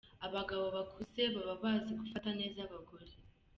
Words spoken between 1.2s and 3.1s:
baba bazi gufata neza abagore.